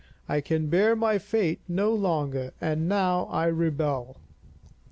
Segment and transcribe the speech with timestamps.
[0.27, 4.17] I can bear my fate no longer, and now I rebel.